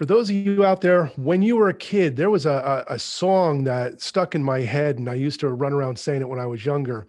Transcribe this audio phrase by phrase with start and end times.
[0.00, 2.94] For those of you out there, when you were a kid, there was a, a,
[2.94, 6.28] a, song that stuck in my head, and I used to run around saying it
[6.30, 7.06] when I was younger.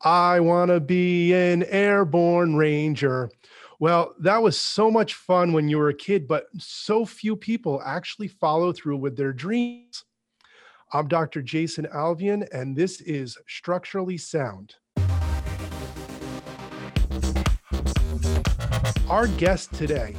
[0.00, 3.30] I want to be an airborne ranger.
[3.78, 7.82] Well, that was so much fun when you were a kid, but so few people
[7.84, 10.06] actually follow through with their dreams.
[10.94, 11.42] I'm Dr.
[11.42, 14.76] Jason Alvian, and this is Structurally Sound.
[19.10, 20.16] Our guest today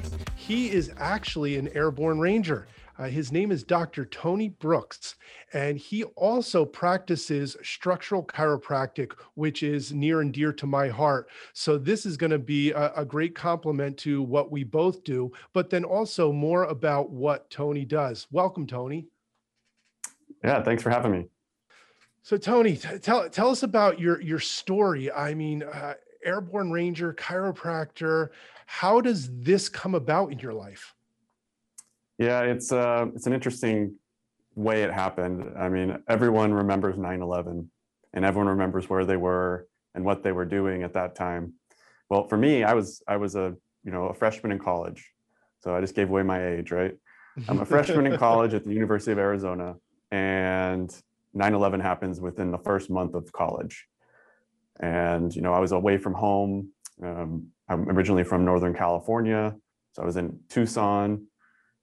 [0.51, 2.67] he is actually an airborne ranger.
[2.99, 4.03] Uh, his name is Dr.
[4.03, 5.15] Tony Brooks,
[5.53, 11.29] and he also practices structural chiropractic, which is near and dear to my heart.
[11.53, 15.31] So, this is going to be a, a great complement to what we both do,
[15.53, 18.27] but then also more about what Tony does.
[18.29, 19.07] Welcome, Tony.
[20.43, 21.27] Yeah, thanks for having me.
[22.23, 25.09] So, Tony, t- tell tell us about your your story.
[25.13, 25.93] I mean, uh,
[26.23, 28.29] airborne ranger, chiropractor.
[28.65, 30.93] How does this come about in your life?
[32.17, 33.95] Yeah, it's uh, it's an interesting
[34.55, 35.57] way it happened.
[35.57, 37.67] I mean, everyone remembers 9/11,
[38.13, 41.53] and everyone remembers where they were and what they were doing at that time.
[42.09, 45.09] Well, for me, I was I was a you know a freshman in college,
[45.61, 46.95] so I just gave away my age, right?
[47.47, 49.75] I'm a freshman in college at the University of Arizona,
[50.11, 50.89] and
[51.35, 53.87] 9/11 happens within the first month of college,
[54.81, 56.69] and you know I was away from home.
[57.01, 59.55] Um, I'm originally from Northern California,
[59.93, 61.27] so I was in Tucson,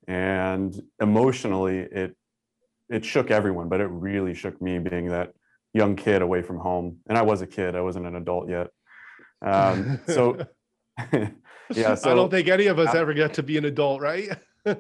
[0.07, 2.17] and emotionally, it
[2.91, 5.33] it shook everyone, but it really shook me being that
[5.73, 6.99] young kid away from home.
[7.09, 8.69] And I was a kid; I wasn't an adult yet.
[9.41, 10.47] Um, so,
[11.73, 11.95] yeah.
[11.95, 14.29] So I don't think any of us I, ever get to be an adult, right?
[14.65, 14.77] well,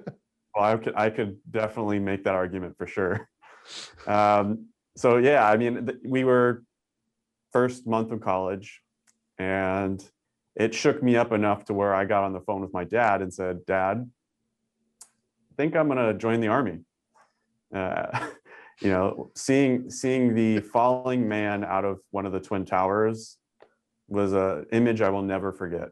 [0.56, 3.28] I could I could definitely make that argument for sure.
[4.06, 4.66] Um,
[4.97, 6.64] so yeah, I mean, th- we were
[7.52, 8.80] first month of college,
[9.38, 10.02] and
[10.56, 13.22] it shook me up enough to where I got on the phone with my dad
[13.22, 14.10] and said, Dad,
[15.02, 16.80] I think I'm going to join the army.
[17.74, 18.26] Uh,
[18.80, 23.37] you know, seeing seeing the falling man out of one of the twin towers
[24.08, 25.88] was an image I will never forget.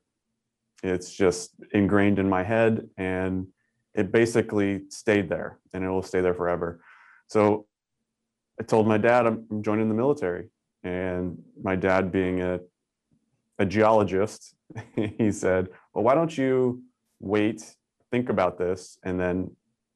[0.83, 3.49] It's just ingrained in my head, and
[3.95, 6.81] it basically stayed there, and it will stay there forever.
[7.29, 7.67] So
[8.61, 10.49] I told my dad I'm joining the military,
[10.87, 12.61] and my dad, being a
[13.59, 14.55] a geologist,
[14.95, 16.83] he said, Well, why don't you
[17.21, 17.75] wait,
[18.11, 19.51] think about this, and then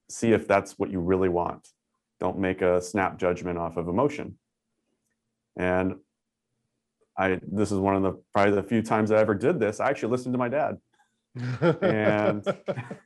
[0.09, 1.69] see if that's what you really want?
[2.19, 4.37] Don't make a snap judgment off of emotion.
[5.57, 5.97] And
[7.17, 9.79] I this is one of the probably the few times I ever did this.
[9.79, 10.79] I actually listened to my dad.
[11.83, 12.45] and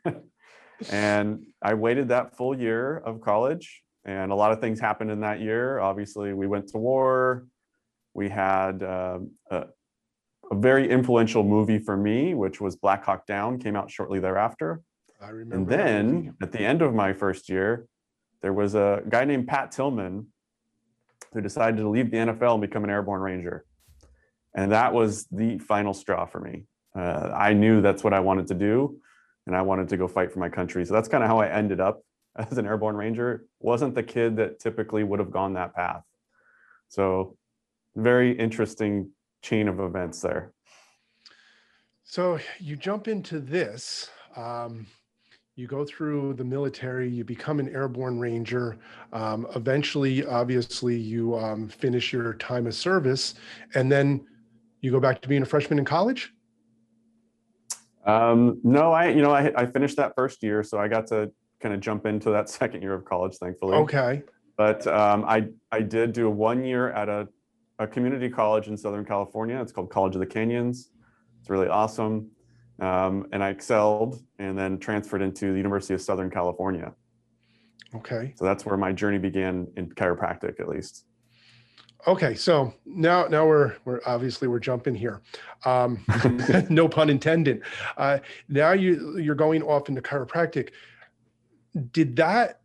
[0.90, 5.20] and I waited that full year of college and a lot of things happened in
[5.20, 5.80] that year.
[5.80, 7.46] Obviously, we went to war.
[8.14, 9.66] We had um, a,
[10.50, 14.82] a very influential movie for me, which was Black Hawk Down, came out shortly thereafter.
[15.20, 15.56] I remember.
[15.56, 17.86] And then at the end of my first year,
[18.42, 20.26] there was a guy named Pat Tillman
[21.32, 23.64] who decided to leave the NFL and become an airborne ranger.
[24.54, 26.66] And that was the final straw for me.
[26.94, 29.00] Uh, I knew that's what I wanted to do,
[29.46, 30.84] and I wanted to go fight for my country.
[30.84, 32.02] So that's kind of how I ended up
[32.36, 33.46] as an airborne ranger.
[33.60, 36.04] Wasn't the kid that typically would have gone that path.
[36.88, 37.36] So
[37.96, 39.10] very interesting
[39.42, 40.52] chain of events there.
[42.04, 44.10] So you jump into this.
[44.36, 44.86] Um,
[45.56, 48.76] you go through the military, you become an airborne ranger.
[49.12, 53.34] Um, eventually, obviously, you um, finish your time of service,
[53.74, 54.26] and then
[54.80, 56.32] you go back to being a freshman in college.
[58.04, 61.30] Um, no, I you know I, I finished that first year, so I got to
[61.60, 63.76] kind of jump into that second year of college, thankfully.
[63.76, 64.22] Okay.
[64.56, 67.28] But um, I I did do a one year at a
[67.78, 69.60] a community college in Southern California.
[69.60, 70.90] It's called College of the Canyons.
[71.40, 72.30] It's really awesome.
[72.80, 76.92] Um, and I excelled and then transferred into the University of Southern California.
[77.94, 78.34] Okay.
[78.36, 81.04] So that's where my journey began in chiropractic, at least.
[82.06, 85.22] Okay, so now now we're we're obviously we're jumping here,
[85.64, 86.04] um,
[86.68, 87.62] no pun intended.
[87.96, 88.18] Uh,
[88.48, 90.70] now you you're going off into chiropractic.
[91.92, 92.60] Did that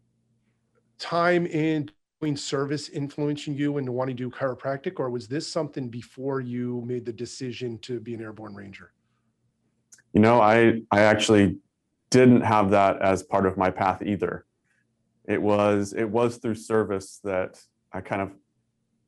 [0.98, 1.90] time in
[2.36, 7.06] service influencing you into wanting to do chiropractic, or was this something before you made
[7.06, 8.92] the decision to be an airborne ranger?
[10.14, 11.58] You know, I I actually
[12.10, 14.46] didn't have that as part of my path either.
[15.26, 17.62] It was it was through service that
[17.94, 18.32] I kind of,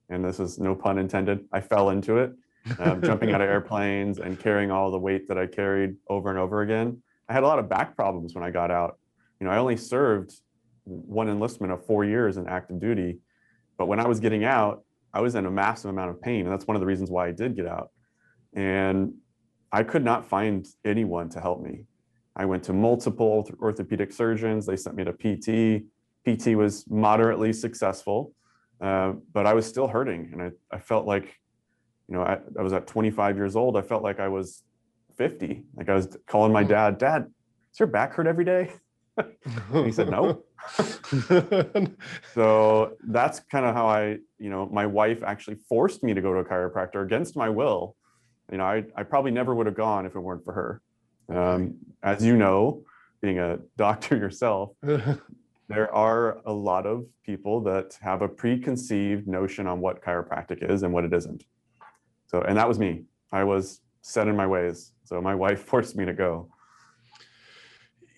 [0.10, 2.34] and this is no pun intended, I fell into it,
[2.80, 6.40] um, jumping out of airplanes and carrying all the weight that I carried over and
[6.40, 7.02] over again.
[7.28, 8.98] I had a lot of back problems when I got out.
[9.40, 10.34] You know, I only served
[10.86, 13.20] one enlistment of four years in active duty.
[13.78, 14.84] But when I was getting out,
[15.14, 16.42] I was in a massive amount of pain.
[16.46, 17.90] And that's one of the reasons why I did get out.
[18.54, 19.14] And
[19.72, 21.86] I could not find anyone to help me.
[22.36, 24.66] I went to multiple orthopedic surgeons.
[24.66, 25.84] They sent me to PT.
[26.26, 28.34] PT was moderately successful,
[28.80, 30.30] uh, but I was still hurting.
[30.32, 31.40] And I, I felt like,
[32.08, 33.76] you know, I, I was at 25 years old.
[33.76, 34.64] I felt like I was
[35.18, 35.64] 50.
[35.76, 36.70] Like I was calling my Hmm.
[36.70, 37.24] dad, Dad,
[37.72, 38.72] does your back hurt every day?
[39.74, 40.44] He said, No.
[42.34, 46.34] So that's kind of how I, you know, my wife actually forced me to go
[46.34, 47.96] to a chiropractor against my will.
[48.52, 50.82] You know, I, I probably never would have gone if it weren't for her.
[51.30, 52.84] Um, as you know,
[53.22, 59.68] being a doctor yourself, there are a lot of people that have a preconceived notion
[59.68, 61.46] on what chiropractic is and what it isn't.
[62.28, 63.04] So, and that was me.
[63.32, 64.92] I was set in my ways.
[65.06, 66.50] So my wife forced me to go.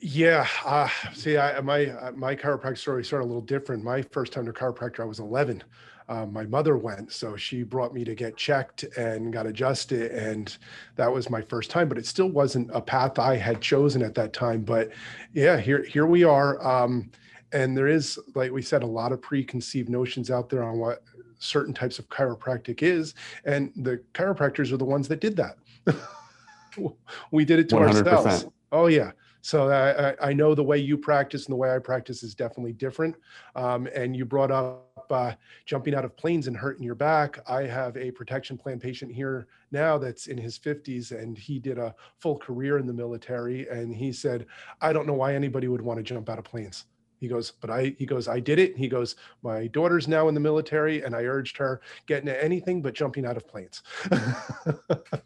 [0.06, 0.46] Yeah.
[0.66, 3.86] Uh, see, I, my uh, my chiropractic story started a little different.
[3.86, 5.64] My first time to chiropractor, I was 11.
[6.10, 10.58] Um, my mother went, so she brought me to get checked and got adjusted, and
[10.98, 11.88] that was my first time.
[11.88, 14.64] But it still wasn't a path I had chosen at that time.
[14.64, 14.92] But
[15.32, 16.62] yeah, here here we are.
[16.62, 17.10] Um,
[17.54, 21.02] and there is, like we said, a lot of preconceived notions out there on what
[21.40, 23.14] certain types of chiropractic is,
[23.46, 25.56] and the chiropractors are the ones that did that.
[27.32, 28.06] we did it to 100%.
[28.06, 28.48] ourselves.
[28.74, 29.12] Oh yeah.
[29.44, 32.72] So I, I- know the way you practice and the way I practice is definitely
[32.72, 33.18] different.
[33.58, 35.34] Um, and you brought up uh,
[35.66, 37.40] jumping out of planes and hurting your back.
[37.46, 41.78] I have a protection plan patient here now that's in his 50s and he did
[41.78, 43.68] a full career in the military.
[43.68, 44.46] And he said,
[44.80, 46.86] I don't know why anybody would want to jump out of planes.
[47.20, 48.78] He goes, but I, he goes, I did it.
[48.78, 52.82] He goes, my daughter's now in the military and I urged her getting to anything
[52.82, 53.84] but jumping out of planes.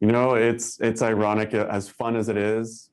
[0.00, 2.88] You know, it's it's ironic as fun as it is.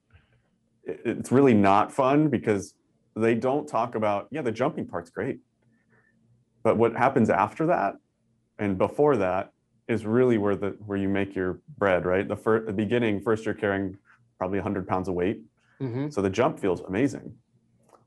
[0.86, 2.76] It- It's really not fun because
[3.16, 5.40] they don't talk about yeah, the jumping part's great.
[6.64, 7.96] But what happens after that
[8.58, 9.52] and before that
[9.88, 12.28] is really where the where you make your bread, right?
[12.28, 13.98] The first the beginning, first you're carrying
[14.38, 15.42] probably 100 pounds of weight.
[15.80, 16.12] Mhm.
[16.12, 17.38] So the jump feels amazing.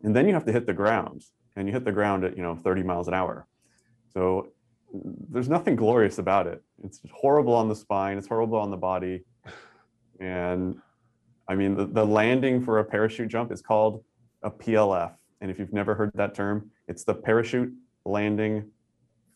[0.03, 1.25] And then you have to hit the ground
[1.57, 3.47] and you hit the ground at, you know, 30 miles an hour.
[4.13, 4.49] So
[4.93, 6.63] there's nothing glorious about it.
[6.83, 9.25] It's horrible on the spine, it's horrible on the body.
[10.21, 10.81] And
[11.49, 14.05] I mean, the, the landing for a parachute jump is called
[14.43, 15.13] a PLF.
[15.41, 17.73] And if you've never heard that term, it's the parachute
[18.05, 18.71] landing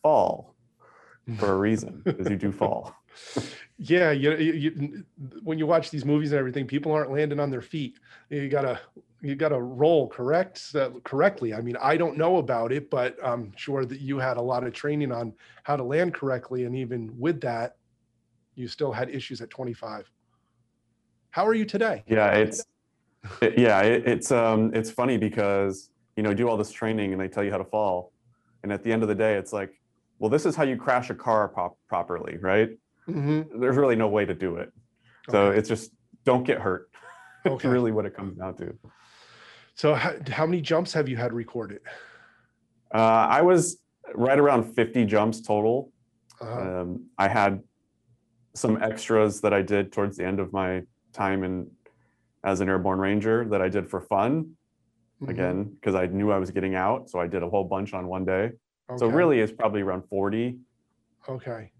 [0.01, 0.55] fall
[1.37, 2.95] for a reason, because you do fall.
[3.79, 5.03] Yeah, you, you,
[5.41, 7.99] when you watch these movies and everything, people aren't landing on their feet.
[8.29, 8.79] You gotta
[9.21, 11.55] you gotta roll correct uh, correctly.
[11.55, 14.63] I mean, I don't know about it, but I'm sure that you had a lot
[14.63, 15.33] of training on
[15.63, 17.77] how to land correctly, and even with that,
[18.53, 20.09] you still had issues at 25.
[21.33, 22.03] How are you today?
[22.05, 22.63] Yeah, it's
[23.41, 27.19] it- yeah, it, it's um it's funny because you know do all this training and
[27.19, 28.13] they tell you how to fall,
[28.61, 29.71] and at the end of the day, it's like,
[30.19, 32.69] well, this is how you crash a car pop- properly, right?
[33.09, 33.47] Mhm.
[33.59, 34.71] There's really no way to do it.
[35.31, 35.91] So it's just
[36.23, 36.91] don't get hurt.
[37.45, 37.67] It's Okay.
[37.67, 38.77] really what it comes down to.
[39.73, 41.79] So, how, how many jumps have you had recorded?
[42.93, 43.77] Uh, I was
[44.13, 45.91] right around 50 jumps total.
[46.39, 47.63] Uh, Um, I had
[48.53, 50.83] some extras that I did towards the end of my
[51.13, 51.69] time in
[52.43, 54.55] as an airborne ranger that I did for fun
[55.21, 55.29] mhm.
[55.29, 58.07] again because I knew I was getting out, so I did a whole bunch on
[58.07, 58.51] one day.
[58.97, 60.57] So really, it's probably around 40.
[61.27, 61.71] Okay.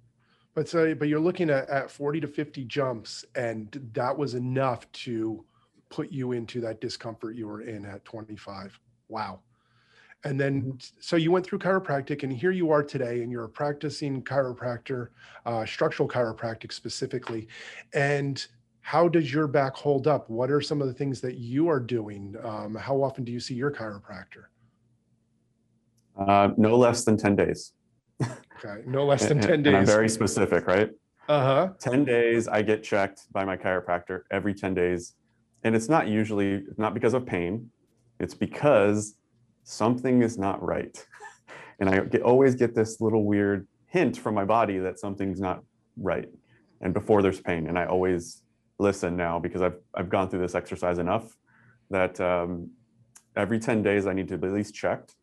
[0.55, 4.89] But so, but you're looking at, at 40 to 50 jumps, and that was enough
[4.93, 5.43] to
[5.89, 8.79] put you into that discomfort you were in at 25.
[9.09, 9.41] Wow.
[10.23, 13.49] And then, so you went through chiropractic, and here you are today, and you're a
[13.49, 15.09] practicing chiropractor,
[15.45, 17.47] uh, structural chiropractic specifically.
[17.93, 18.45] And
[18.83, 20.29] how does your back hold up?
[20.29, 22.35] What are some of the things that you are doing?
[22.43, 24.43] Um, how often do you see your chiropractor?
[26.19, 27.71] Uh, no less than 10 days.
[28.21, 30.91] Okay, no less than And- 10 and I'm very specific, right?
[31.29, 31.69] Uh huh.
[31.79, 35.15] 10 days I get checked by my chiropractor every 10 days.
[35.63, 37.71] And it's not usually not because of pain,
[38.19, 39.15] it's because
[39.63, 40.95] something is not right.
[41.79, 45.63] And I get, always get this little weird hint from my body that something's not
[45.97, 46.29] right.
[46.81, 48.42] And before there's pain, and I always
[48.83, 51.35] listen now because I've I've gone through this exercise enough
[51.89, 52.69] that um,
[53.35, 55.15] every 10 days I need to be at least checked.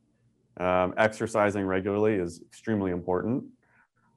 [0.58, 3.44] Um, exercising regularly is extremely important.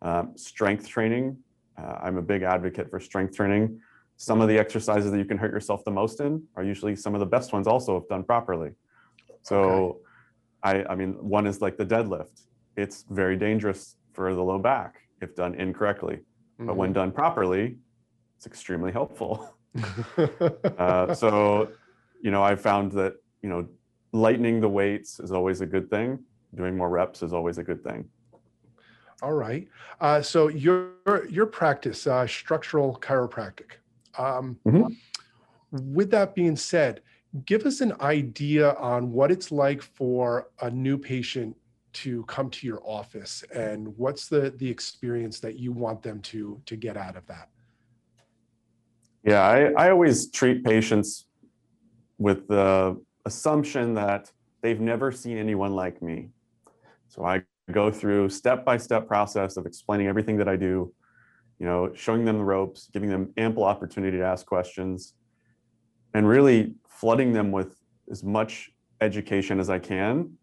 [0.01, 1.37] Um, strength training
[1.77, 3.79] uh, I'm a big advocate for strength training.
[4.17, 7.13] Some of the exercises that you can hurt yourself the most in are usually some
[7.13, 8.71] of the best ones, also if done properly.
[9.41, 9.99] So,
[10.61, 12.43] I, I mean, one is like the deadlift.
[12.77, 16.19] It's very dangerous for the low back if done incorrectly,
[16.59, 17.77] but when done properly,
[18.35, 19.55] it's extremely helpful.
[20.77, 21.69] Uh, so,
[22.21, 23.67] you know, I found that you know,
[24.11, 26.19] lightening the weights is always a good thing.
[26.55, 28.09] Doing more reps is always a good thing.
[29.21, 29.67] All right.
[29.99, 30.91] Uh, so your
[31.29, 33.77] your practice, uh, structural chiropractic.
[34.17, 34.95] Um, Mhm.
[35.71, 37.01] with that being said,
[37.45, 41.57] give us an idea on what it's like for a new patient
[41.93, 46.61] to come to your office and what's the the experience that you want them to
[46.65, 47.49] to get out of that
[49.23, 51.25] yeah i, I always treat patients
[52.17, 56.29] with the assumption that they've never seen anyone like me
[57.07, 60.93] so i go through step by step process of explaining everything that i do
[61.59, 65.13] you know showing them the ropes giving them ample opportunity to ask questions
[66.13, 67.75] and really flooding them with
[68.11, 70.37] as much education as i can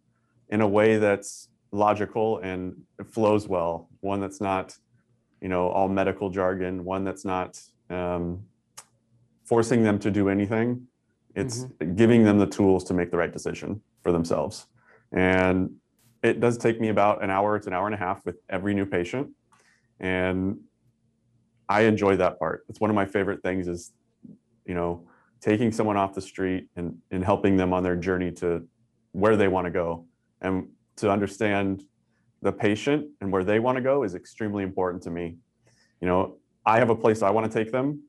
[0.49, 3.89] in a way that's logical and flows well.
[4.01, 4.77] One that's not,
[5.41, 6.85] you know, all medical jargon.
[6.85, 8.43] One that's not um,
[9.51, 10.87] forcing them to do anything.
[11.35, 11.97] It's mm-hmm.
[11.97, 14.67] giving them the tools to make the right decision for themselves.
[15.13, 15.75] And
[16.23, 17.57] it does take me about an hour.
[17.57, 19.31] It's an hour and a half with every new patient,
[19.99, 20.61] and
[21.69, 22.65] I enjoy that part.
[22.69, 23.67] It's one of my favorite things.
[23.67, 23.93] Is
[24.67, 25.09] you know
[25.41, 28.69] taking someone off the street and and helping them on their journey to
[29.13, 30.07] where they want to go
[30.43, 31.83] and to understand
[32.43, 35.37] the patient and where they want to go is extremely important to me.
[36.01, 38.03] You know, I have a place I want to take them,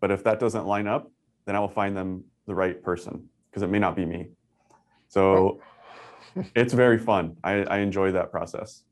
[0.00, 1.10] but if that doesn't line up,
[1.44, 4.28] then I will find them the right person because it may not be me.
[5.08, 5.60] So
[6.54, 7.36] it's very fun.
[7.42, 8.82] I, I enjoy that process.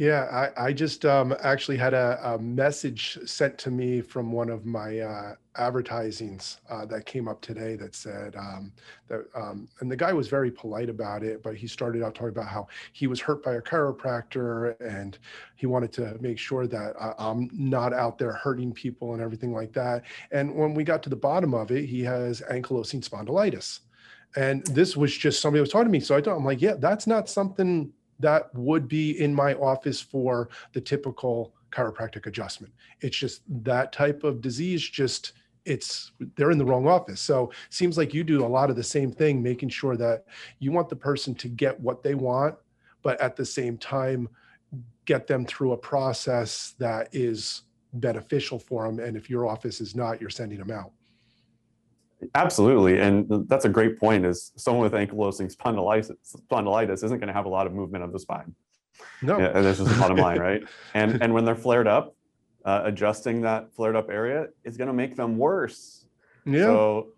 [0.00, 4.48] Yeah, I, I just um, actually had a, a, message sent to me from one
[4.48, 8.72] of my uh, advertisings uh, that came up today that said um,
[9.08, 12.30] that, um, and the guy was very polite about it, but he started out talking
[12.30, 15.18] about how he was hurt by a chiropractor and
[15.56, 19.74] he wanted to make sure that I'm not out there hurting people and everything like
[19.74, 20.04] that.
[20.30, 23.80] And when we got to the bottom of it, he has ankylosing spondylitis.
[24.34, 26.00] And this was just somebody was talking to me.
[26.00, 30.00] So I thought, I'm like, yeah, that's not something that would be in my office
[30.00, 32.72] for the typical chiropractic adjustment.
[33.00, 35.32] It's just that type of disease just
[35.66, 37.20] it's they're in the wrong office.
[37.20, 40.24] So seems like you do a lot of the same thing making sure that
[40.58, 42.56] you want the person to get what they want
[43.02, 44.28] but at the same time
[45.04, 47.62] get them through a process that is
[47.94, 50.92] beneficial for them and if your office is not you're sending them out.
[52.34, 54.24] Absolutely, and that's a great point.
[54.26, 56.12] Is someone with ankylosing spondylitis,
[56.50, 58.54] spondylitis isn't going to have a lot of movement of the spine.
[59.22, 60.62] No, yeah, this is the bottom line, right?
[60.94, 62.14] And and when they're flared up,
[62.64, 66.06] uh, adjusting that flared up area is going to make them worse.
[66.44, 66.64] Yeah.
[66.64, 67.08] So,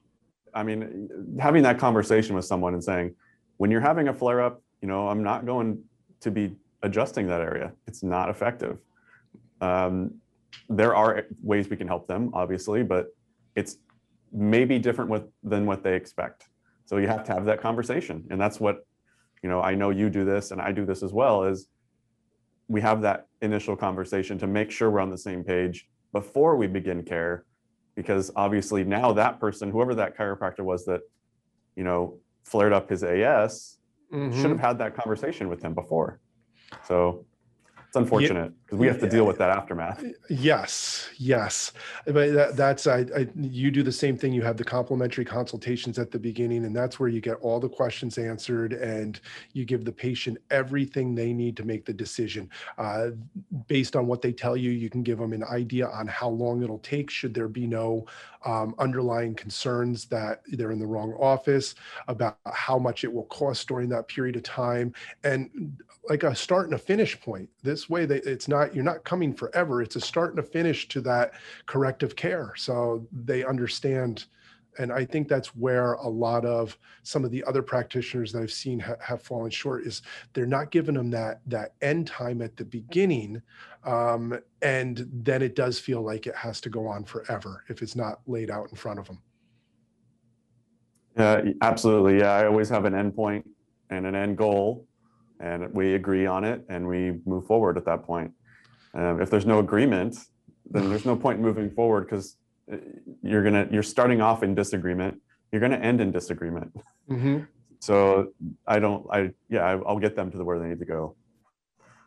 [0.55, 1.09] I mean,
[1.41, 3.15] having that conversation with someone and saying,
[3.57, 5.83] when you're having a flare up, you know, I'm not going
[6.21, 7.73] to be adjusting that area.
[7.87, 8.79] It's not effective.
[9.61, 10.15] Um,
[10.69, 13.15] there are ways we can help them, obviously, but
[13.55, 13.79] it's
[14.33, 16.49] maybe different with, than what they expect.
[16.87, 18.27] So you have to have that conversation.
[18.31, 18.87] And that's what,
[19.43, 21.69] you know, I know you do this and I do this as well is
[22.69, 26.67] we have that initial conversation to make sure we're on the same page before we
[26.67, 27.45] begin care.
[27.95, 31.03] Because obviously now that person, whoever that chiropractor was that,
[31.77, 33.79] you know, flared up his AS,
[34.13, 34.41] mm-hmm.
[34.41, 36.21] should have had that conversation with him before.
[36.89, 37.27] So
[37.93, 40.03] it's unfortunate because we have to deal with that aftermath.
[40.31, 41.73] Yes, yes,
[42.07, 44.33] but that, that's I, I, You do the same thing.
[44.33, 47.69] You have the complimentary consultations at the beginning, and that's where you get all the
[47.69, 49.21] questions answered, and
[49.53, 52.49] you give the patient everything they need to make the decision.
[52.79, 53.09] Uh,
[53.67, 56.63] based on what they tell you, you can give them an idea on how long
[56.63, 57.11] it'll take.
[57.11, 58.07] Should there be no
[58.47, 61.75] um, underlying concerns that they're in the wrong office,
[62.09, 64.95] about how much it will cost during that period of time,
[65.25, 65.77] and
[66.09, 67.49] like a start and a finish point.
[67.63, 69.83] This way, it's not you're not coming forever.
[69.83, 71.33] It's a start and a finish to that
[71.67, 74.27] corrective care, so they understand.
[74.79, 78.51] And I think that's where a lot of some of the other practitioners that I've
[78.51, 80.01] seen ha- have fallen short is
[80.33, 83.43] they're not giving them that that end time at the beginning,
[83.85, 87.95] um, and then it does feel like it has to go on forever if it's
[87.95, 89.19] not laid out in front of them.
[91.17, 92.33] Uh, absolutely, yeah.
[92.33, 93.47] I always have an end point
[93.91, 94.87] and an end goal,
[95.43, 98.33] and we agree on it and we move forward at that point.
[98.95, 100.17] Um, if there's no agreement,
[100.71, 102.37] then there's no point moving forward because
[102.73, 102.77] uh,
[103.23, 105.21] you're gonna you're starting off in disagreement.
[105.51, 106.73] You're gonna end in disagreement.
[107.11, 107.41] Mm-hmm.
[107.83, 108.33] So
[108.65, 109.05] I don't.
[109.11, 109.81] I yeah.
[109.85, 111.17] I'll get them to the where they need to go.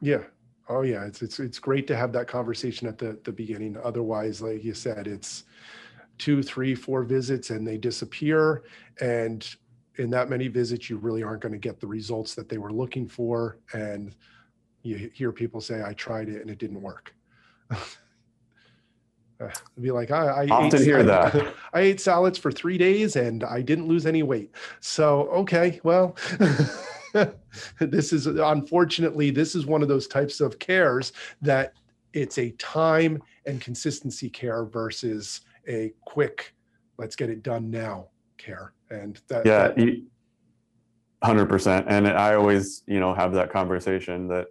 [0.02, 0.24] Yeah.
[0.70, 1.04] Oh yeah.
[1.04, 3.76] It's it's it's great to have that conversation at the the beginning.
[3.84, 5.44] Otherwise, like you said, it's
[6.18, 8.64] two, three, four visits and they disappear.
[9.02, 9.46] And
[9.98, 12.72] in that many visits, you really aren't going to get the results that they were
[12.72, 13.60] looking for.
[13.74, 14.16] And
[14.84, 17.14] you hear people say, I tried it and it didn't work.
[19.38, 19.50] Uh,
[19.82, 21.54] be like, I, I often ate, hear I, that.
[21.74, 24.56] I ate salads for three days and I didn't lose any weight.
[24.80, 26.16] So, okay, well,
[27.80, 31.12] this is unfortunately, this is one of those types of cares
[31.42, 31.74] that
[32.14, 36.54] it's a time and consistency care versus a quick
[36.98, 40.02] let's get it done now care and that Yeah, that-
[41.24, 41.86] 100%.
[41.88, 44.48] And I always, you know, have that conversation that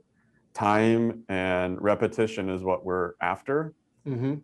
[0.55, 3.75] time and repetition is what we're after
[4.07, 4.43] Mhm.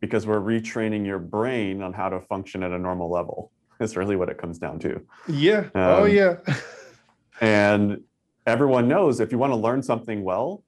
[0.00, 3.52] because we're retraining your brain on how to function at a normal level.
[3.80, 5.00] It's really what it comes down to.
[5.28, 6.36] yeah oh Um, yeah
[7.40, 8.02] And
[8.46, 10.64] everyone knows if you want to learn something well,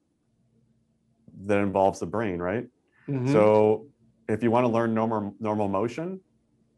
[1.47, 2.69] that involves the brain, right?
[3.09, 3.33] Mhm.
[3.33, 3.87] So
[4.29, 6.21] if you want to learn normal normal motion,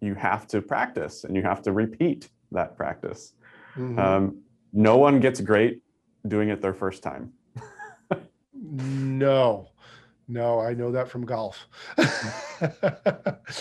[0.02, 3.34] you have to practice and you have to repeat that practice.
[3.76, 3.98] Mhm.
[3.98, 4.42] Um,
[4.72, 5.80] no one gets great
[6.26, 7.32] doing it their first time.
[8.54, 9.68] No,
[10.28, 11.66] no, I know that from golf.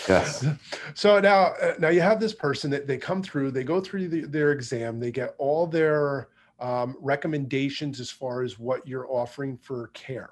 [0.08, 0.46] Yes.
[0.94, 4.08] So now, uh, now you have this person that they come through, they go through
[4.08, 6.28] the, their exam, they get all their
[6.60, 10.30] um, recommendations as far as what you're offering for care.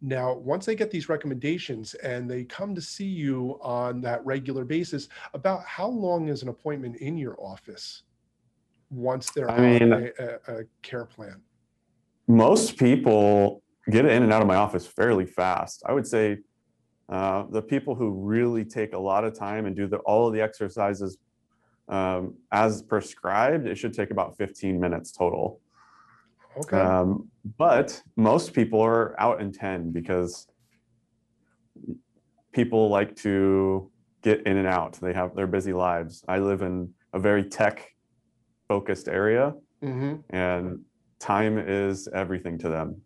[0.00, 4.64] Now, once they get these recommendations and they come to see you on that regular
[4.64, 8.02] basis, about how long is an appointment in your office
[8.90, 11.40] once they're I on a, a, a care plan?
[12.26, 15.82] Most people get in and out of my office fairly fast.
[15.86, 16.38] I would say
[17.08, 20.32] uh, the people who really take a lot of time and do the, all of
[20.32, 21.18] the exercises
[21.88, 25.60] um, as prescribed, it should take about 15 minutes total.
[26.56, 26.76] Okay.
[26.76, 30.46] Um, but most people are out in 10 because
[32.52, 33.90] people like to
[34.22, 34.94] get in and out.
[34.94, 36.24] They have their busy lives.
[36.28, 37.86] I live in a very tech
[38.68, 40.80] focused area hmm and
[41.20, 43.00] time is everything to them.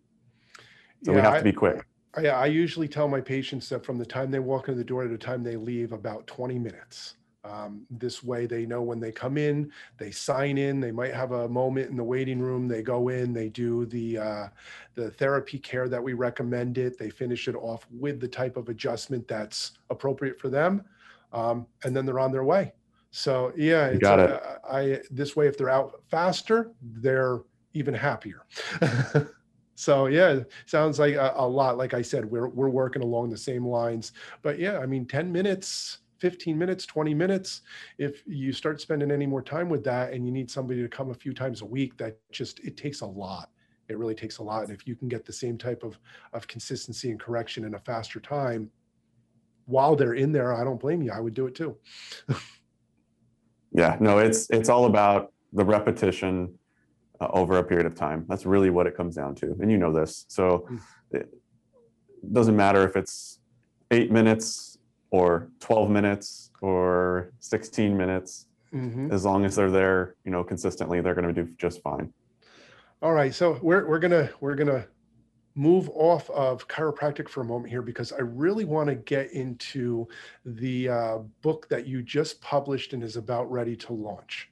[1.05, 1.85] So we have I- to be quick.
[2.15, 5.03] I, I usually tell my patients that from the time they walk into the door
[5.05, 7.17] to the time they leave, about 20 minutes.
[7.45, 10.81] Um, this way, they know when they come in, they sign in.
[10.81, 12.69] They might have a moment in the waiting room.
[12.69, 14.49] They go in, they do the uh,
[14.95, 16.99] the therapy care that we recommended.
[16.99, 20.85] They finish it off with the type of adjustment that's appropriate for them,
[21.33, 22.73] um, and then they're on their way.
[23.11, 24.31] So yeah, it's, got it.
[24.31, 27.41] uh, I this way, if they're out faster, they're
[27.73, 28.45] even happier.
[29.79, 31.79] So yeah, sounds like a, a lot.
[31.79, 34.11] Like I said, we're we're working along the same lines.
[34.43, 37.63] But yeah, I mean, 10 minutes, 15 minutes, 20 minutes.
[37.99, 41.11] If you start spending any more time with that and you need somebody to come
[41.11, 43.51] a few times a week, that just it takes a lot.
[43.89, 44.65] It really takes a lot.
[44.65, 45.99] And if you can get the same type of
[46.33, 48.71] of consistency and correction in a faster time
[49.67, 51.13] while they're in there, I don't blame you.
[51.13, 51.77] I would do it too.
[53.73, 56.59] Yeah, no, it's it's all about the repetition
[57.21, 58.25] uh, over a period of time.
[58.29, 60.25] That's really what it comes down to, and you know this.
[60.29, 60.81] So Mm.
[61.11, 61.35] it
[62.33, 63.41] doesn't matter if it's
[63.91, 64.78] eight minutes
[65.11, 68.47] or twelve minutes or sixteen minutes.
[68.73, 69.11] Mhm.
[69.11, 72.13] As long as they're there, you know, consistently, they're going to do just fine.
[73.01, 74.87] All right, so we're we're gonna we're gonna
[75.55, 80.07] move off of chiropractic for a moment here because I really want to get into
[80.45, 84.51] the uh, book that you just published and is about ready to launch.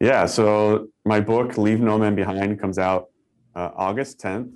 [0.00, 3.08] Yeah, so my book, Leave No Man Behind, comes out
[3.54, 4.52] uh, August 10th.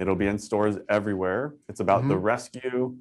[0.00, 1.54] It'll be in stores everywhere.
[1.68, 2.22] It's about the Mhm.
[2.22, 2.96] rescue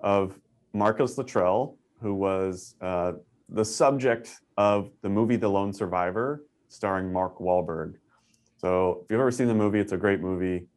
[0.00, 0.38] of
[0.74, 3.12] Marcus Luttrell, who was uh,
[3.48, 7.94] the subject of the movie The Lone Survivor, starring Mark Wahlberg.
[8.58, 10.68] So if you've ever seen the movie, it's a great movie.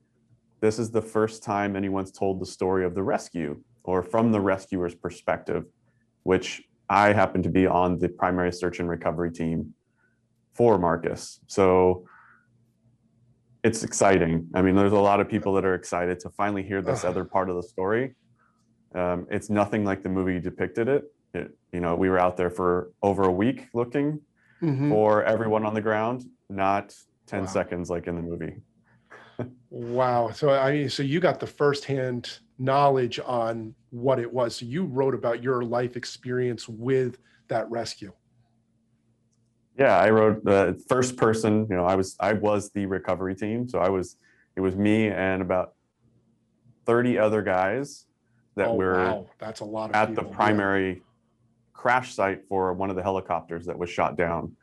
[0.62, 4.40] This is the first time anyone's told the story of the rescue or from the
[4.42, 5.66] rescuer's perspective,
[6.24, 9.74] which I happen to be on the primary search and recovery team
[10.54, 11.42] for Marcus.
[11.48, 12.06] So
[13.66, 14.48] it's exciting.
[14.54, 17.26] I mean, there's a lot of people that are excited to finally hear this other
[17.26, 18.14] part of the story.
[18.94, 21.04] Um, it's nothing like the movie depicted it.
[21.34, 21.50] it.
[21.74, 24.22] You know, we were out there for over a week looking
[24.62, 24.90] Mhm.
[24.90, 27.46] for everyone on the ground, not 10 Wow.
[27.48, 28.62] seconds like in the movie.
[29.72, 30.30] Wow.
[30.30, 34.58] So I mean, so you got the firsthand knowledge on what it was.
[34.58, 37.18] So you wrote about your life experience with
[37.50, 38.14] that rescue.
[39.78, 43.68] Yeah, I wrote the first person, you know, I was I was the recovery team.
[43.68, 44.18] So I was
[44.56, 45.74] it was me and about
[46.86, 48.06] 30 other guys
[48.56, 50.24] that oh, were wow, that's a lot of at people.
[50.24, 50.36] the Yeah.
[50.36, 51.04] primary
[51.74, 54.56] crash site for one of the helicopters that was shot down.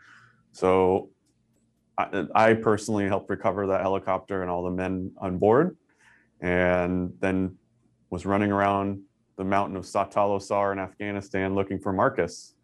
[0.52, 1.10] So
[1.98, 5.76] I, I personally helped recover that helicopter and all the men on board,
[6.40, 7.58] and then
[8.08, 9.02] was running around
[9.36, 12.54] the mountain of Sawtalo Sar in Afghanistan looking for Marcus,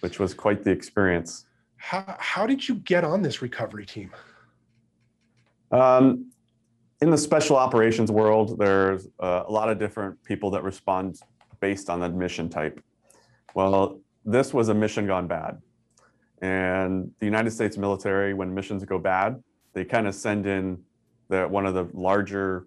[0.00, 1.46] which was quite the experience.
[1.78, 4.10] How how did you get on this recovery team?
[5.70, 6.30] Um,
[7.00, 11.20] in the special operations world, there's uh, a lot of different people that respond
[11.60, 12.82] based on the mission type.
[13.54, 15.62] Well, this was a mission gone bad.
[16.40, 20.82] And the United States military, when missions go bad, they kind of send in
[21.28, 22.66] the, one of the larger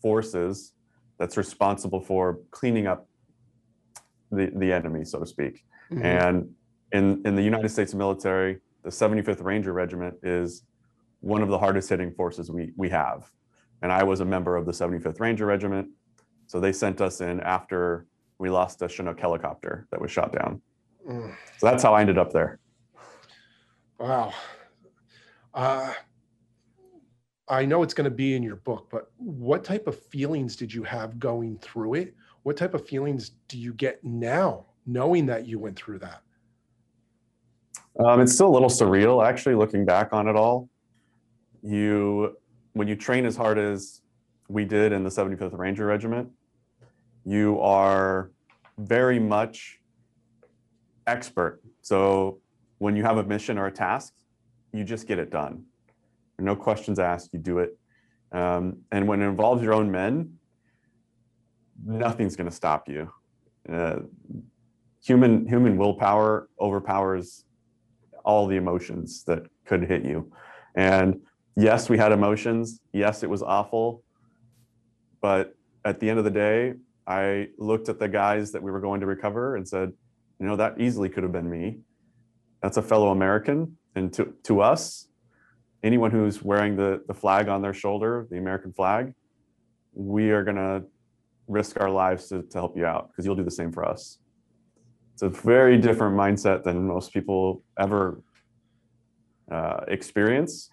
[0.00, 0.72] forces
[1.18, 3.06] that's responsible for cleaning up
[4.30, 5.64] the, the enemy, so to speak.
[5.90, 6.04] Mhm.
[6.04, 6.54] And
[6.92, 10.62] in, in the United States military, the 75th Ranger Regiment is
[11.20, 13.30] one of the hardest hitting forces we, we have.
[13.80, 15.88] And I was a member of the 75th Ranger Regiment.
[16.46, 18.06] So they sent us in after
[18.38, 20.60] we lost a Chinook helicopter that was shot down.
[21.08, 21.34] Mm.
[21.58, 22.58] So that's how I ended up there.
[23.98, 24.32] Wow.
[25.54, 25.92] Uh,
[27.48, 30.72] I know it's going to be in your book, but what type of feelings did
[30.72, 32.14] you have going through it?
[32.42, 36.22] What type of feelings do you get now, knowing that you went through that?
[37.98, 40.68] Um, it's still a little surreal, actually, looking back on it all.
[41.62, 42.36] You,
[42.72, 44.00] when you train as hard as
[44.48, 46.30] we did in the 75th Ranger Regiment,
[47.24, 48.30] you are
[48.78, 49.78] very much
[51.06, 51.60] expert.
[51.82, 52.40] So
[52.78, 54.14] when you have a mission or a task,
[54.72, 55.64] you just get it done.
[56.38, 57.78] No questions asked, you do it.
[58.32, 60.38] Um, and when it involves your own men,
[61.84, 63.12] nothing's going to stop you.
[63.70, 64.00] Uh,
[65.04, 67.44] human human willpower overpowers
[68.24, 70.32] all the emotions that could hit you.
[70.74, 71.20] And
[71.56, 72.80] yes, we had emotions.
[72.92, 74.02] Yes, it was awful.
[75.20, 75.54] But
[75.84, 76.74] at the end of the day,
[77.06, 79.92] I looked at the guys that we were going to recover and said,
[80.38, 81.78] you know, that easily could have been me.
[82.62, 83.76] That's a fellow American.
[83.94, 85.08] And to, to us,
[85.82, 89.12] anyone who's wearing the, the flag on their shoulder, the American flag,
[89.94, 90.84] we are going to
[91.48, 94.18] risk our lives to, to help you out because you'll do the same for us.
[95.22, 98.20] It's a very different mindset than most people ever
[99.50, 100.68] uh, experience.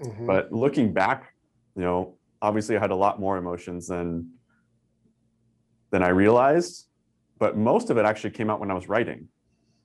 [0.00, 0.26] Mhm.
[0.26, 1.32] But looking back,
[1.74, 4.32] you know, obviously I had a lot more emotions than
[5.90, 6.88] than I realized.
[7.38, 9.28] But most of it actually came out when I was writing.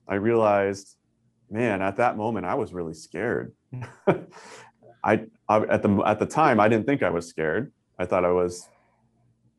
[0.06, 0.96] I realized,
[1.50, 3.54] man, at that moment I was really scared.
[5.02, 7.72] I, I at the at the time I didn't think I was scared.
[7.98, 8.68] I thought I was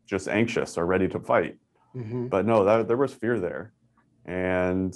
[0.06, 1.58] just anxious or ready to fight.
[1.95, 2.30] Mhm.
[2.30, 3.73] But no, that, there was fear there.
[4.27, 4.95] And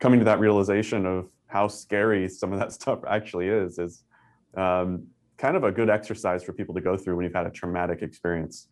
[0.00, 4.04] coming to that realization of how scary some of that stuff actually is, is
[4.56, 7.50] um, kind of a good exercise for people to go through when you've had a
[7.50, 8.68] traumatic experience.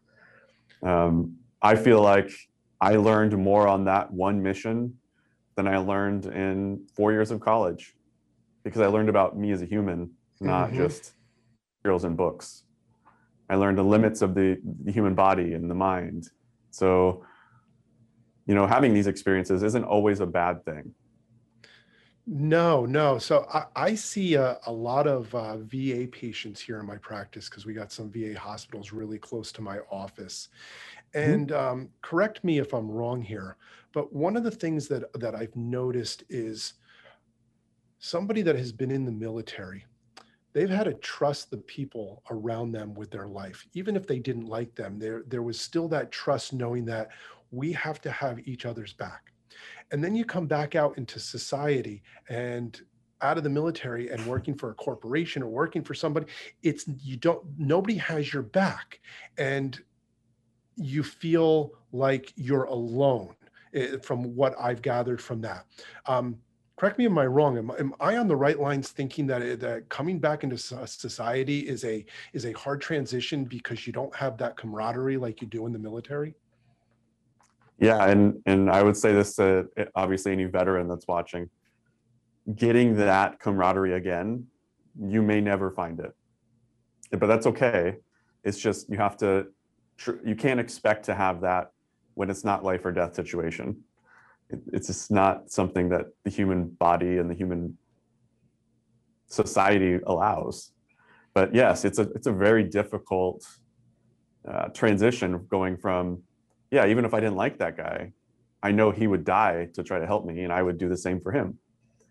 [0.82, 2.30] Um, I feel like
[2.80, 4.98] I learned more on that one mission
[5.56, 7.94] than I learned in four years of college
[8.62, 10.76] because I learned about me as a human, not Mhm.
[10.76, 11.14] just
[11.84, 12.64] girls and books.
[13.48, 16.28] I learned the limits of the, the human body and the mind.
[16.70, 17.24] So,
[18.46, 20.94] you know, having these experiences isn't always a bad thing.
[22.28, 23.18] No, no.
[23.18, 27.48] So I, I see a, a lot of uh, VA patients here in my practice
[27.48, 30.48] because we got some VA hospitals really close to my office.
[31.14, 33.56] And um, correct me if I'm wrong here,
[33.92, 36.74] but one of the things that that I've noticed is
[38.00, 39.86] somebody that has been in the military,
[40.52, 44.46] they've had to trust the people around them with their life, even if they didn't
[44.46, 44.98] like them.
[44.98, 47.10] There there was still that trust, knowing that
[47.50, 49.32] we have to have each other's back.
[49.90, 52.80] And then you come back out into society and
[53.22, 56.26] out of the military and working for a corporation or working for somebody,
[56.62, 59.00] it's you don't nobody has your back.
[59.38, 59.78] And
[60.76, 63.34] you feel like you're alone
[63.74, 65.64] eh, from what I've gathered from that.
[66.04, 66.36] Um,
[66.76, 67.56] correct me, am I'm wrong?
[67.56, 71.84] Am, am I on the right lines thinking that, that coming back into society is
[71.84, 72.04] a
[72.34, 75.78] is a hard transition because you don't have that camaraderie like you do in the
[75.78, 76.34] military?
[77.78, 81.50] Yeah, and and I would say this to obviously any veteran that's watching.
[82.54, 84.46] Getting that camaraderie again,
[85.00, 86.12] you may never find it,
[87.18, 87.96] but that's okay.
[88.44, 89.46] It's just you have to,
[90.24, 91.72] you can't expect to have that
[92.14, 93.82] when it's not life or death situation.
[94.72, 97.76] It's just not something that the human body and the human
[99.26, 100.70] society allows.
[101.34, 103.44] But yes, it's a it's a very difficult
[104.48, 106.22] uh, transition going from
[106.70, 108.12] yeah, even if I didn't like that guy,
[108.62, 110.96] I know he would die to try to help me, and I would do the
[110.96, 111.58] same for him.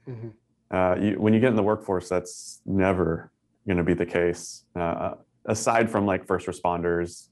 [0.08, 0.34] Mhm.
[0.72, 3.32] Uh, you, when you get in the workforce, that's never
[3.68, 4.66] going to be the case.
[4.76, 5.16] Uh,
[5.46, 7.30] aside from like first responders,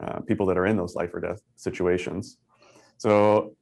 [0.00, 2.38] uh, people that are in those life or death situations.
[2.96, 3.56] So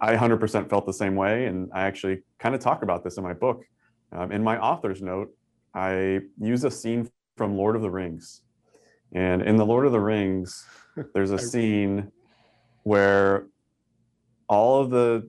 [0.00, 3.24] I 100% felt the same way, and I actually kind of talk about this in
[3.24, 3.64] my book.
[4.12, 5.28] Um, in my author's note,
[5.74, 8.42] I use a scene from Lord of the Rings,
[9.14, 10.64] and in the Lord of the Rings,
[11.14, 12.10] there's a scene
[12.82, 13.46] where
[14.48, 15.28] all of the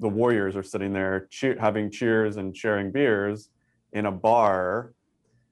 [0.00, 3.50] the warriors are sitting there cheer, having cheers and sharing beers
[3.92, 4.92] in a bar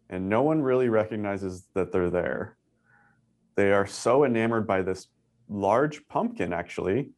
[0.08, 2.56] and no one really recognizes that they're there.
[3.56, 5.08] They are so enamored by this
[5.48, 7.10] large pumpkin actually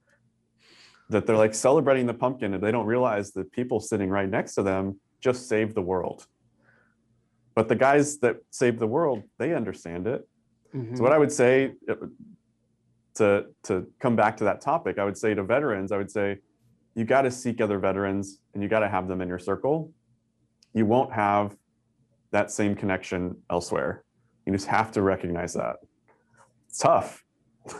[1.11, 4.55] that they're like celebrating the pumpkin and they don't realize that people sitting right next
[4.55, 6.27] to them just saved the world
[7.59, 10.23] but the guys that saved the world they understand it
[10.75, 10.97] Mhm.
[10.97, 11.94] so what I would say uh,
[13.14, 16.38] to to come back to that topic, I would say to veterans, I would say
[16.94, 19.92] you got to seek other veterans and you got to have them in your circle.
[20.75, 21.57] You won't have
[22.31, 24.05] that same connection elsewhere.
[24.44, 25.77] You just have to recognize that.
[26.68, 27.25] It's tough.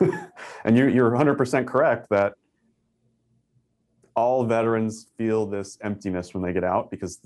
[0.65, 2.33] and you, you're 100% correct that
[4.17, 7.21] all veterans feel this emptiness when they get out because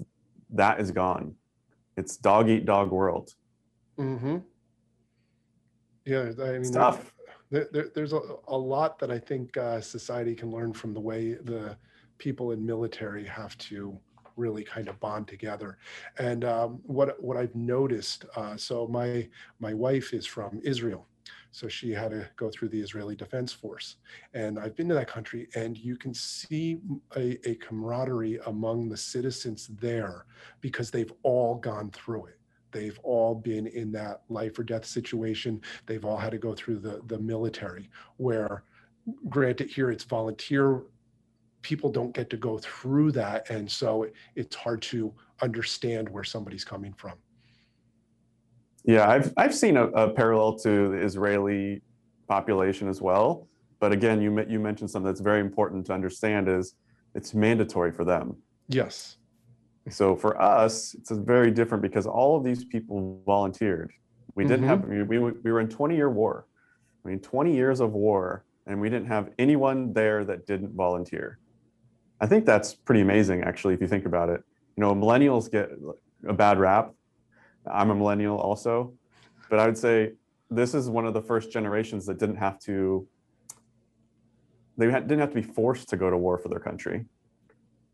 [0.51, 1.35] that is gone.
[1.96, 3.35] It's dog eat dog world.
[3.98, 4.38] Mm-hmm.
[6.05, 7.12] Yeah, I mean, It's tough.
[7.50, 11.00] there, there, there's a, a lot that I think uh, society can learn from the
[11.00, 11.76] way the
[12.18, 13.98] people in military have to
[14.37, 15.78] really kind of bond together.
[16.18, 19.28] And um, what what I've noticed, uh, so my
[19.61, 21.07] my wife is from Israel,
[21.51, 23.97] so she had to go through the Israeli Defense Force,
[24.35, 26.79] and I've been to that country, and you can see
[27.17, 30.27] a, a camaraderie among the citizens there
[30.61, 32.39] because they've all gone through it.
[32.71, 35.61] They've all been in that life or death situation.
[35.87, 38.65] They've all had to go through the the military where
[39.29, 40.83] granted here it's volunteer
[41.63, 43.49] people don't get to go through that.
[43.49, 47.15] And so it, it's hard to understand where somebody's coming from
[48.85, 51.83] Yeah, I've I've seen a, a parallel to the Israeli
[52.29, 53.49] population as well.
[53.79, 56.75] But again, you you mentioned something that's very important to understand is
[57.14, 58.37] it's mandatory for them.
[58.68, 59.16] yes
[59.90, 63.92] So for us, it's very different because all of these people volunteered.
[64.35, 64.90] We didn't mm-hmm.
[64.99, 66.47] have we, we we were in 20 year war.
[67.05, 71.38] I mean 20 years of war and we didn't have anyone there that didn't volunteer.
[72.21, 74.42] I think that's pretty amazing actually if you think about it.
[74.77, 75.71] You know, millennials get
[76.27, 76.95] a bad rap.
[77.70, 78.92] I'm a millennial also,
[79.51, 80.12] but I would say
[80.51, 83.07] this is one of the first generations that didn't have to
[84.79, 87.05] they had, didn't have to be forced to go to war for their country.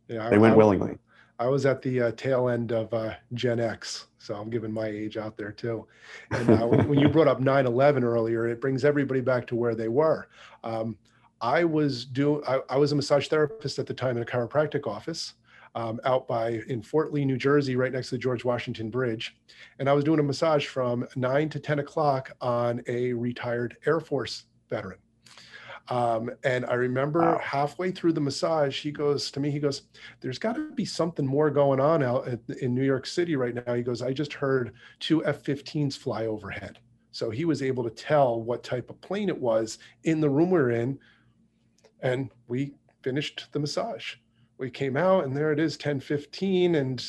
[0.07, 0.99] yeah I- They went I- willingly.
[1.41, 4.87] I was at the uh, tail end of uh, Gen X, so I'm giving my
[4.89, 5.87] age out there too.
[6.33, 9.87] And uh, when you brought up 9/11 earlier, it brings everybody back to where they
[9.87, 10.27] were.
[10.65, 10.97] Um,
[11.41, 12.43] I was doing.
[12.49, 15.35] I, I was a massage therapist at the time in a chiropractic office
[15.79, 19.37] um, out by in Fort Lee, New Jersey, right next to the George Washington Bridge,
[19.79, 24.01] and I was doing a massage from nine to 10 o'clock on a retired Air
[24.01, 24.99] Force veteran.
[25.89, 27.39] Um, and I remember Wow.
[27.39, 29.83] halfway through the massage, he goes to me, he goes,
[30.21, 33.55] There's got to be something more going on out at, in New York City right
[33.55, 33.75] now.
[33.75, 36.81] He goes, I just heard two F 15s fly overhead.
[37.13, 40.51] So he was able to tell what type of plane it was in the room
[40.51, 40.99] we are in.
[42.01, 44.17] And we finished the massage.
[44.59, 47.05] We came out, and there it is 10:15 and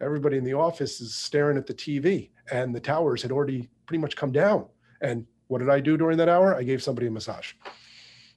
[0.00, 4.00] everybody in the office is staring at the TV, and the towers had already pretty
[4.00, 4.66] much come down.
[5.00, 6.54] And what did I do during that hour?
[6.54, 7.54] I gave somebody a massage.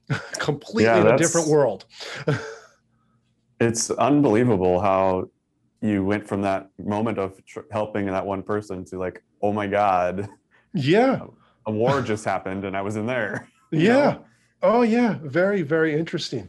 [0.38, 1.86] Completely Yeah, in a different world.
[3.60, 5.30] it's unbelievable how
[5.80, 9.66] you went from that moment of tr- helping that one person to like oh my
[9.66, 10.28] god
[10.74, 11.20] yeah.
[11.66, 13.92] a war just happened and i was in there Yeah.
[13.92, 14.24] know?
[14.62, 15.18] Oh, yeah.
[15.22, 16.48] Very, very interesting.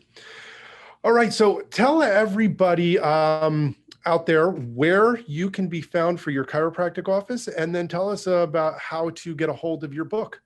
[1.08, 1.32] All right.
[1.32, 7.48] So tell everybody um, out there where you can be found for your chiropractic office,
[7.48, 10.42] and then tell us about how to get a hold of your book.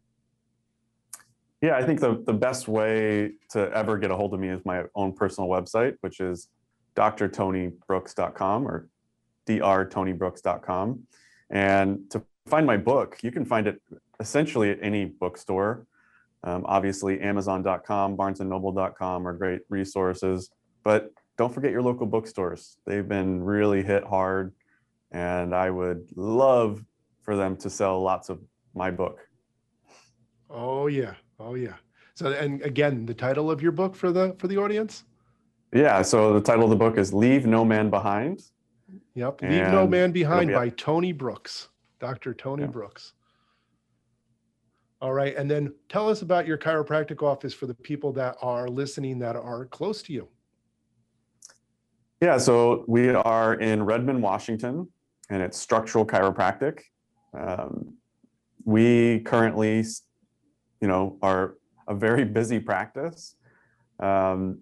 [1.63, 4.63] yeah i think the, the best way to ever get a hold of me is
[4.63, 6.47] my own personal website which is
[6.95, 8.87] drtonybrooks.com or
[9.47, 10.99] drtonybrooks.com
[11.49, 13.81] and to find my book you can find it
[14.19, 15.87] essentially at any bookstore
[16.43, 20.49] um, obviously amazon.com barnesandnoble.com are great resources
[20.83, 24.53] but don't forget your local bookstores they've been really hit hard
[25.11, 26.83] and i would love
[27.21, 28.39] for them to sell lots of
[28.75, 29.19] my book
[30.53, 31.13] Oh, yeah.
[31.39, 31.75] Oh, yeah.
[32.13, 35.05] So, and again, the title of your book for the for the audience.
[35.73, 38.41] yeah so the title of the book is leave no man behind
[39.15, 39.41] Yep.
[39.43, 41.69] Leave No Man Behind be- by Tony Brooks,
[42.01, 42.33] Dr.
[42.33, 42.67] Tony Yeah.
[42.69, 43.13] Brooks.
[45.01, 45.35] All right.
[45.35, 49.35] And then tell us about your chiropractic office for the people that are listening that
[49.35, 50.27] are close to you.
[52.21, 54.87] Yeah, so we are in Redmond, Washington,
[55.31, 56.81] and it's structural chiropractic.
[57.33, 57.95] Um,
[58.63, 59.83] we currently,
[60.81, 61.55] you know, are
[61.87, 63.35] a very busy practice.
[63.99, 64.59] Um,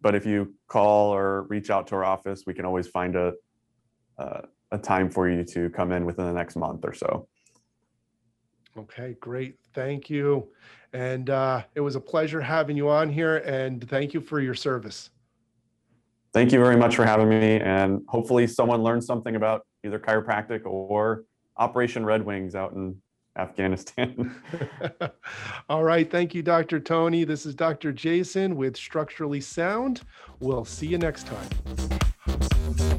[0.00, 3.34] but if you call or reach out to our office, we can always find a,
[4.18, 7.28] a a time for you to come in within the next month or so.
[8.78, 9.56] Okay, great.
[9.74, 10.48] Thank you.
[10.92, 13.38] And uh, it was a pleasure having you on here.
[13.38, 15.10] And thank you for your service.
[16.32, 20.66] Thank you very much for having me, and hopefully someone learned something about either chiropractic
[20.66, 21.24] or
[21.56, 22.96] Operation Red Wings out in
[23.36, 24.36] Afghanistan.
[25.70, 26.08] All right.
[26.08, 26.80] Thank you, Dr.
[26.80, 27.24] Tony.
[27.24, 27.92] This is Dr.
[27.92, 30.02] Jason with Structurally Sound.
[30.38, 32.98] We'll see you next time.